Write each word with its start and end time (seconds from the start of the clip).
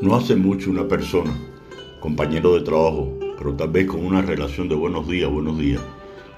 No 0.00 0.16
hace 0.16 0.34
mucho 0.34 0.70
una 0.70 0.88
persona, 0.88 1.30
compañero 2.00 2.54
de 2.54 2.62
trabajo, 2.62 3.18
pero 3.36 3.54
tal 3.54 3.68
vez 3.68 3.86
con 3.86 4.04
una 4.04 4.22
relación 4.22 4.68
de 4.68 4.74
buenos 4.74 5.06
días, 5.06 5.30
buenos 5.30 5.58
días, 5.58 5.82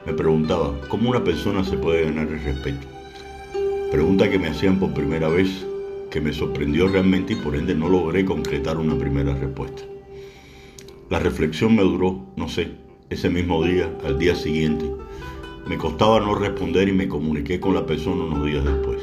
me 0.04 0.12
preguntaba 0.12 0.74
cómo 0.88 1.10
una 1.10 1.22
persona 1.22 1.62
se 1.62 1.76
puede 1.76 2.04
ganar 2.04 2.26
el 2.26 2.42
respeto. 2.42 2.86
Pregunta 3.92 4.28
que 4.28 4.38
me 4.38 4.48
hacían 4.48 4.80
por 4.80 4.92
primera 4.92 5.28
vez, 5.28 5.64
que 6.10 6.20
me 6.20 6.32
sorprendió 6.32 6.88
realmente 6.88 7.34
y 7.34 7.36
por 7.36 7.54
ende 7.54 7.74
no 7.74 7.88
logré 7.88 8.24
concretar 8.24 8.78
una 8.78 8.98
primera 8.98 9.32
respuesta. 9.34 9.82
La 11.08 11.20
reflexión 11.20 11.76
me 11.76 11.82
duró, 11.82 12.26
no 12.36 12.48
sé, 12.48 12.72
ese 13.10 13.30
mismo 13.30 13.64
día, 13.64 13.96
al 14.04 14.18
día 14.18 14.34
siguiente. 14.34 14.90
Me 15.66 15.78
costaba 15.78 16.18
no 16.18 16.34
responder 16.34 16.88
y 16.88 16.92
me 16.92 17.08
comuniqué 17.08 17.60
con 17.60 17.74
la 17.74 17.86
persona 17.86 18.24
unos 18.24 18.44
días 18.44 18.64
después. 18.64 18.98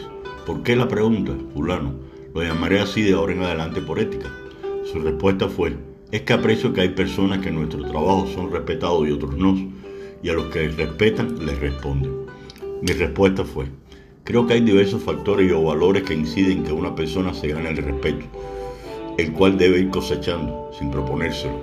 ¿Por 0.46 0.62
qué 0.62 0.76
la 0.76 0.90
pregunta, 0.90 1.32
fulano? 1.54 1.94
Lo 2.34 2.44
llamaré 2.44 2.82
así 2.82 3.02
de 3.02 3.14
ahora 3.14 3.34
en 3.34 3.44
adelante 3.44 3.82
por 3.82 3.98
ética. 3.98 4.30
Su 4.92 5.00
respuesta 5.00 5.48
fue, 5.48 5.78
es 6.12 6.22
que 6.24 6.34
aprecio 6.34 6.74
que 6.74 6.82
hay 6.82 6.90
personas 6.90 7.40
que 7.40 7.48
en 7.48 7.56
nuestro 7.56 7.82
trabajo 7.84 8.28
son 8.28 8.52
respetados 8.52 9.08
y 9.08 9.12
otros 9.12 9.38
no, 9.38 9.58
y 10.22 10.30
a 10.30 10.34
los 10.34 10.46
que 10.48 10.68
respetan 10.68 11.46
les 11.46 11.58
responden. 11.60 12.26
Mi 12.82 12.92
respuesta 12.92 13.46
fue, 13.46 13.68
creo 14.26 14.46
que 14.46 14.56
hay 14.56 14.62
diversos 14.62 15.02
factores 15.02 15.52
o 15.54 15.64
valores 15.64 16.04
que 16.04 16.14
inciden 16.14 16.60
en 16.60 16.64
que 16.66 16.74
una 16.74 16.94
persona 16.94 17.34
se 17.34 17.48
gane 17.48 17.70
el 17.70 17.78
respeto, 17.78 18.26
el 19.18 19.32
cual 19.32 19.58
debe 19.58 19.80
ir 19.80 19.90
cosechando 19.92 20.72
sin 20.78 20.92
proponérselo. 20.92 21.58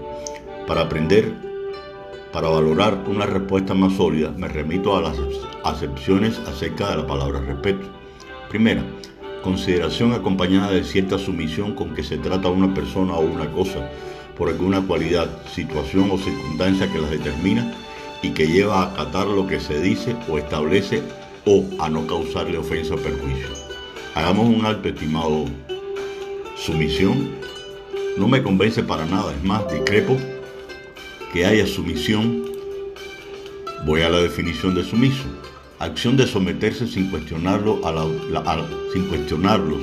Para 0.66 0.83
aprender, 0.83 1.46
para 2.33 2.48
valorar 2.48 3.05
una 3.07 3.27
respuesta 3.27 3.75
más 3.75 3.95
sólida, 3.95 4.30
me 4.30 4.48
remito 4.48 4.97
a 4.97 5.03
las 5.03 5.16
acepciones 5.65 6.39
acerca 6.47 6.91
de 6.91 6.97
la 6.99 7.07
palabra 7.07 7.41
respeto. 7.41 7.87
Primera, 8.49 8.83
consideración 9.43 10.13
acompañada 10.13 10.73
de 10.73 10.85
cierta 10.85 11.19
sumisión 11.19 11.74
con 11.74 11.95
que 11.95 12.02
se 12.02 12.19
trata 12.19 12.49
una 12.49 12.74
persona 12.74 13.15
o 13.15 13.21
una 13.21 13.51
cosa 13.52 13.88
por 14.37 14.49
alguna 14.49 14.82
cualidad, 14.82 15.29
situación 15.54 16.10
o 16.10 16.19
circunstancia 16.19 16.93
que 16.93 16.99
las 16.99 17.10
determina 17.10 17.73
y 18.23 18.30
que 18.30 18.47
lleva 18.47 18.82
a 18.82 18.93
acatar 18.93 19.27
lo 19.27 19.47
que 19.47 19.60
se 19.60 19.80
dice 19.80 20.15
o 20.29 20.38
establece 20.38 21.02
o 21.47 21.65
a 21.79 21.88
no 21.88 22.07
causarle 22.07 22.59
ofensa 22.59 22.95
o 22.95 22.99
perjuicio. 22.99 23.49
Hagamos 24.15 24.47
un 24.47 24.65
alto, 24.66 24.88
estimado. 24.88 25.45
Sumisión 26.57 27.30
no 28.16 28.29
me 28.29 28.43
convence 28.43 28.82
para 28.82 29.04
nada, 29.07 29.32
es 29.32 29.45
más, 29.45 29.71
discrepo 29.71 30.16
que 31.32 31.46
haya 31.46 31.66
sumisión. 31.66 32.45
Voy 33.85 34.02
a 34.02 34.09
la 34.09 34.19
definición 34.19 34.74
de 34.74 34.85
sumiso 34.85 35.24
acción 35.79 36.16
de 36.16 36.27
someterse 36.27 36.87
sin, 36.87 37.10
cuestionarlo 37.10 37.80
sin 38.93 39.05
cuestionarlos 39.09 39.80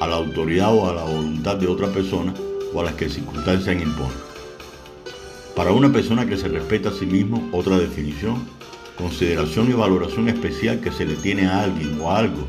a 0.00 0.06
la 0.06 0.16
autoridad 0.16 0.74
o 0.74 0.88
a 0.88 0.94
la 0.94 1.04
voluntad 1.04 1.56
de 1.56 1.66
otra 1.66 1.88
persona 1.88 2.34
o 2.72 2.80
a 2.80 2.84
las 2.84 2.94
que 2.94 3.08
circunstancias 3.08 3.80
imponen. 3.80 4.30
Para 5.56 5.72
una 5.72 5.92
persona 5.92 6.26
que 6.26 6.36
se 6.36 6.48
respeta 6.48 6.90
a 6.90 6.92
sí 6.92 7.06
mismo, 7.06 7.48
otra 7.52 7.78
definición, 7.78 8.46
consideración 8.96 9.70
y 9.70 9.74
valoración 9.74 10.28
especial 10.28 10.80
que 10.80 10.92
se 10.92 11.04
le 11.04 11.16
tiene 11.16 11.46
a 11.46 11.62
alguien 11.62 12.00
o 12.00 12.10
a 12.10 12.18
algo 12.18 12.46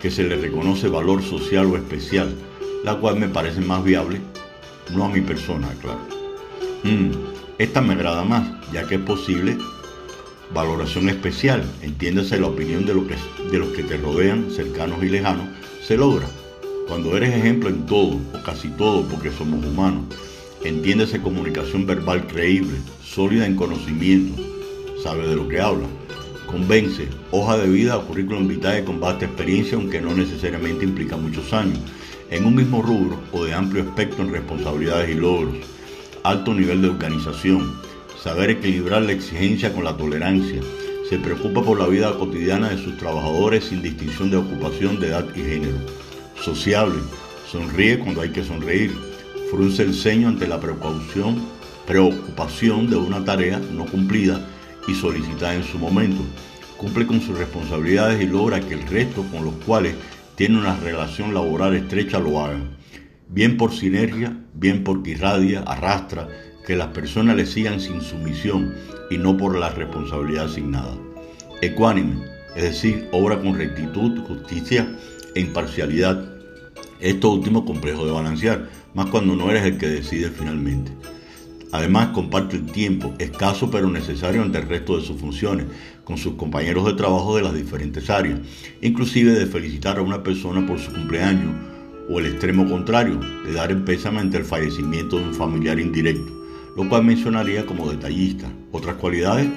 que 0.00 0.10
se 0.10 0.24
le 0.24 0.36
reconoce 0.36 0.88
valor 0.88 1.22
social 1.22 1.66
o 1.66 1.76
especial, 1.76 2.34
la 2.84 2.96
cual 2.96 3.18
me 3.18 3.28
parece 3.28 3.60
más 3.60 3.82
viable, 3.84 4.20
no 4.92 5.04
a 5.04 5.08
mi 5.08 5.20
persona, 5.20 5.68
claro. 5.80 6.00
Mm, 6.82 7.10
esta 7.58 7.80
me 7.80 7.94
agrada 7.94 8.24
más, 8.24 8.48
ya 8.72 8.86
que 8.86 8.96
es 8.96 9.00
posible 9.00 9.56
Valoración 10.54 11.08
especial, 11.08 11.64
entiéndase 11.80 12.38
la 12.38 12.48
opinión 12.48 12.84
de, 12.84 12.92
lo 12.92 13.06
que, 13.06 13.14
de 13.50 13.58
los 13.58 13.68
que 13.68 13.84
te 13.84 13.96
rodean, 13.96 14.50
cercanos 14.50 15.02
y 15.02 15.08
lejanos, 15.08 15.46
se 15.82 15.96
logra. 15.96 16.26
Cuando 16.88 17.16
eres 17.16 17.34
ejemplo 17.34 17.70
en 17.70 17.86
todo, 17.86 18.20
o 18.34 18.42
casi 18.44 18.68
todo, 18.68 19.02
porque 19.08 19.30
somos 19.30 19.64
humanos, 19.64 20.04
entiéndase 20.62 21.22
comunicación 21.22 21.86
verbal 21.86 22.26
creíble, 22.26 22.76
sólida 23.02 23.46
en 23.46 23.56
conocimiento, 23.56 24.42
sabe 25.02 25.26
de 25.26 25.36
lo 25.36 25.48
que 25.48 25.58
habla, 25.58 25.86
convence, 26.46 27.08
hoja 27.30 27.56
de 27.56 27.70
vida 27.70 27.96
o 27.96 28.06
currículum 28.06 28.46
vitae 28.46 28.84
con 28.84 29.00
vasta 29.00 29.24
experiencia, 29.24 29.78
aunque 29.78 30.02
no 30.02 30.12
necesariamente 30.12 30.84
implica 30.84 31.16
muchos 31.16 31.50
años, 31.54 31.80
en 32.30 32.44
un 32.44 32.54
mismo 32.54 32.82
rubro 32.82 33.18
o 33.32 33.44
de 33.44 33.54
amplio 33.54 33.84
espectro 33.84 34.22
en 34.22 34.32
responsabilidades 34.32 35.08
y 35.08 35.14
logros, 35.14 35.54
alto 36.22 36.54
nivel 36.54 36.82
de 36.82 36.88
organización, 36.88 37.72
saber 38.22 38.50
equilibrar 38.50 39.02
la 39.02 39.12
exigencia 39.12 39.72
con 39.72 39.84
la 39.84 39.96
tolerancia, 39.96 40.60
se 41.08 41.18
preocupa 41.18 41.62
por 41.62 41.78
la 41.78 41.86
vida 41.86 42.16
cotidiana 42.16 42.70
de 42.70 42.82
sus 42.82 42.96
trabajadores 42.96 43.64
sin 43.64 43.82
distinción 43.82 44.30
de 44.30 44.36
ocupación, 44.36 45.00
de 45.00 45.08
edad 45.08 45.26
y 45.34 45.40
género, 45.40 45.78
sociable, 46.40 47.00
sonríe 47.50 47.98
cuando 47.98 48.22
hay 48.22 48.30
que 48.30 48.44
sonreír, 48.44 48.92
frunce 49.50 49.82
el 49.82 49.94
ceño 49.94 50.28
ante 50.28 50.46
la 50.46 50.60
precaución, 50.60 51.42
preocupación 51.86 52.88
de 52.88 52.96
una 52.96 53.24
tarea 53.24 53.60
no 53.72 53.84
cumplida 53.84 54.40
y 54.86 54.94
solicitada 54.94 55.54
en 55.54 55.64
su 55.64 55.78
momento, 55.78 56.22
cumple 56.78 57.06
con 57.06 57.20
sus 57.20 57.36
responsabilidades 57.36 58.22
y 58.22 58.26
logra 58.26 58.60
que 58.60 58.74
el 58.74 58.86
resto 58.86 59.24
con 59.30 59.44
los 59.44 59.54
cuales 59.66 59.94
tiene 60.36 60.58
una 60.58 60.76
relación 60.76 61.34
laboral 61.34 61.74
estrecha 61.74 62.18
lo 62.18 62.42
hagan, 62.44 62.70
bien 63.32 63.56
por 63.56 63.72
sinergia, 63.72 64.38
bien 64.54 64.84
porque 64.84 65.12
irradia, 65.12 65.60
arrastra, 65.60 66.28
que 66.66 66.76
las 66.76 66.88
personas 66.88 67.36
le 67.36 67.46
sigan 67.46 67.80
sin 67.80 68.00
sumisión 68.02 68.74
y 69.10 69.18
no 69.18 69.36
por 69.36 69.58
la 69.58 69.70
responsabilidad 69.70 70.46
asignada. 70.46 70.94
Ecuánime, 71.60 72.24
es 72.54 72.62
decir, 72.62 73.08
obra 73.10 73.40
con 73.40 73.56
rectitud, 73.56 74.20
justicia 74.26 74.96
e 75.34 75.40
imparcialidad. 75.40 76.28
Esto 77.00 77.32
último 77.32 77.64
complejo 77.64 78.04
de 78.04 78.12
balancear, 78.12 78.68
más 78.94 79.06
cuando 79.06 79.34
no 79.34 79.50
eres 79.50 79.64
el 79.64 79.78
que 79.78 79.88
decide 79.88 80.30
finalmente. 80.30 80.92
Además, 81.72 82.08
comparte 82.08 82.56
el 82.56 82.66
tiempo, 82.66 83.14
escaso 83.18 83.70
pero 83.70 83.88
necesario 83.88 84.42
ante 84.42 84.58
el 84.58 84.68
resto 84.68 84.98
de 84.98 85.06
sus 85.06 85.18
funciones, 85.18 85.66
con 86.04 86.18
sus 86.18 86.34
compañeros 86.34 86.84
de 86.84 86.92
trabajo 86.92 87.34
de 87.34 87.42
las 87.42 87.54
diferentes 87.54 88.10
áreas, 88.10 88.40
inclusive 88.82 89.32
de 89.32 89.46
felicitar 89.46 89.96
a 89.96 90.02
una 90.02 90.22
persona 90.22 90.66
por 90.66 90.78
su 90.78 90.92
cumpleaños 90.92 91.71
o 92.12 92.20
el 92.20 92.26
extremo 92.26 92.68
contrario, 92.68 93.18
de 93.44 93.52
dar 93.52 93.70
el 93.70 93.82
pésame 93.82 94.20
ante 94.20 94.36
el 94.36 94.44
fallecimiento 94.44 95.18
de 95.18 95.24
un 95.24 95.34
familiar 95.34 95.78
indirecto 95.78 96.42
lo 96.76 96.88
cual 96.88 97.04
mencionaría 97.04 97.66
como 97.66 97.90
detallista. 97.90 98.46
Otras 98.72 98.96
cualidades, 98.96 99.48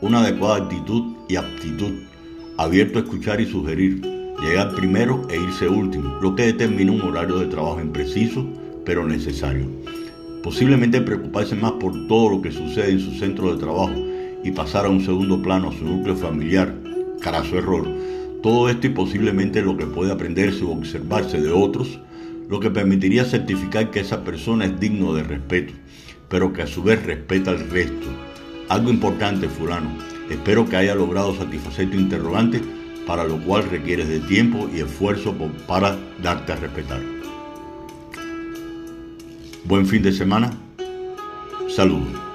una 0.00 0.20
adecuada 0.20 0.64
actitud 0.64 1.14
y 1.28 1.36
aptitud, 1.36 1.92
abierto 2.56 2.98
a 2.98 3.02
escuchar 3.02 3.40
y 3.40 3.46
sugerir, 3.46 4.00
llegar 4.40 4.74
primero 4.74 5.26
e 5.30 5.36
irse 5.36 5.68
último, 5.68 6.18
lo 6.20 6.34
que 6.34 6.46
determina 6.46 6.92
un 6.92 7.02
horario 7.02 7.38
de 7.38 7.46
trabajo 7.46 7.80
impreciso, 7.80 8.46
pero 8.84 9.06
necesario. 9.06 9.66
Posiblemente 10.42 11.00
preocuparse 11.00 11.54
más 11.54 11.72
por 11.72 12.08
todo 12.08 12.30
lo 12.30 12.42
que 12.42 12.50
sucede 12.50 12.90
en 12.90 13.00
su 13.00 13.12
centro 13.12 13.52
de 13.52 13.60
trabajo 13.60 13.94
y 14.42 14.50
pasar 14.50 14.86
a 14.86 14.88
un 14.88 15.04
segundo 15.04 15.40
plano 15.40 15.68
a 15.68 15.72
su 15.72 15.84
núcleo 15.84 16.16
familiar, 16.16 16.74
su 17.48 17.56
error. 17.56 17.86
Todo 18.42 18.68
esto 18.68 18.88
y 18.88 18.90
posiblemente 18.90 19.62
lo 19.62 19.76
que 19.76 19.86
puede 19.86 20.12
aprenderse 20.12 20.64
o 20.64 20.70
observarse 20.70 21.40
de 21.40 21.50
otros, 21.50 22.00
lo 22.48 22.60
que 22.60 22.70
permitiría 22.70 23.24
certificar 23.24 23.90
que 23.90 24.00
esa 24.00 24.24
persona 24.24 24.64
es 24.64 24.80
digno 24.80 25.14
de 25.14 25.22
respeto 25.22 25.72
pero 26.32 26.50
que 26.50 26.62
a 26.62 26.66
su 26.66 26.82
vez 26.82 27.04
respeta 27.04 27.50
al 27.50 27.68
resto. 27.68 28.06
Algo 28.70 28.90
importante, 28.90 29.50
fulano. 29.50 29.90
Espero 30.30 30.66
que 30.66 30.76
haya 30.76 30.94
logrado 30.94 31.36
satisfacer 31.36 31.90
tu 31.90 31.98
interrogante, 31.98 32.62
para 33.06 33.24
lo 33.24 33.38
cual 33.42 33.68
requieres 33.68 34.08
de 34.08 34.18
tiempo 34.20 34.66
y 34.74 34.80
esfuerzo 34.80 35.34
para 35.68 35.94
darte 36.22 36.52
a 36.52 36.56
respetar. 36.56 37.02
Buen 39.64 39.86
fin 39.86 40.02
de 40.02 40.12
semana. 40.12 40.50
Saludos. 41.68 42.31